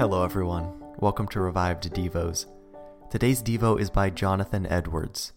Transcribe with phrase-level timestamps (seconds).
[0.00, 0.72] Hello, everyone.
[0.96, 2.46] Welcome to Revived Devos.
[3.10, 5.34] Today's Devo is by Jonathan Edwards.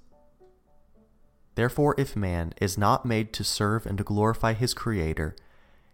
[1.55, 5.35] Therefore, if man is not made to serve and to glorify his Creator,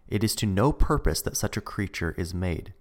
[0.06, 2.72] it is to no purpose that such a creature is made.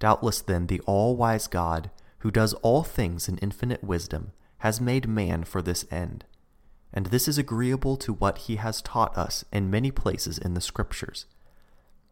[0.00, 5.08] Doubtless, then, the all wise God, who does all things in infinite wisdom, has made
[5.08, 6.24] man for this end.
[6.92, 10.60] And this is agreeable to what he has taught us in many places in the
[10.60, 11.26] Scriptures.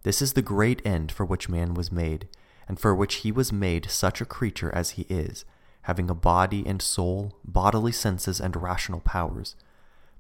[0.05, 2.29] This is the great end for which man was made,
[2.69, 5.45] and for which he was made such a creature as he is,
[5.83, 9.55] having a body and soul, bodily senses, and rational powers.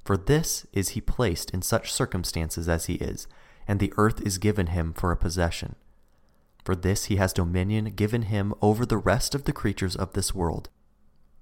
[0.04, 3.26] For this is he placed in such circumstances as he is,
[3.66, 5.74] and the earth is given him for a possession.
[6.64, 10.34] For this he has dominion given him over the rest of the creatures of this
[10.34, 10.68] world.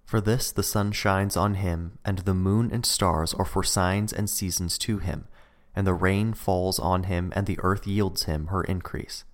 [0.06, 4.12] For this the sun shines on him, and the moon and stars are for signs
[4.12, 5.27] and seasons to him,
[5.74, 9.24] and the rain falls on him, and the earth yields him her increase.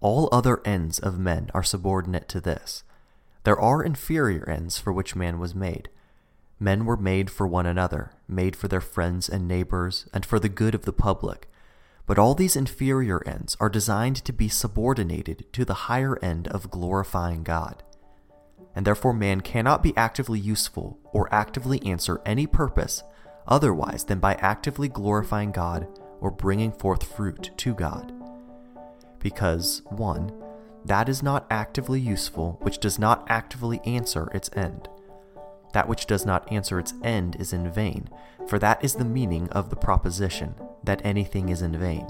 [0.00, 2.84] All other ends of men are subordinate to this.
[3.44, 5.88] There are inferior ends for which man was made.
[6.60, 10.48] Men were made for one another, made for their friends and neighbors, and for the
[10.48, 11.48] good of the public.
[12.06, 16.70] But all these inferior ends are designed to be subordinated to the higher end of
[16.70, 17.82] glorifying God
[18.78, 23.02] and therefore man cannot be actively useful or actively answer any purpose
[23.48, 25.88] otherwise than by actively glorifying God
[26.20, 28.17] or bringing forth fruit to God.
[29.20, 30.32] Because, 1.
[30.84, 34.88] That is not actively useful which does not actively answer its end.
[35.72, 38.08] That which does not answer its end is in vain,
[38.46, 42.08] for that is the meaning of the proposition, that anything is in vain.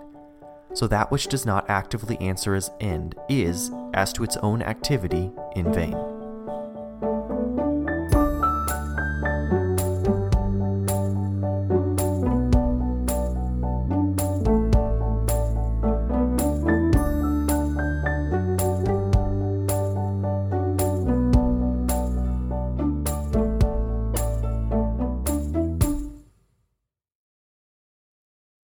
[0.75, 5.33] So that which does not actively answer its end is, as to its own activity,
[5.57, 6.18] in vain.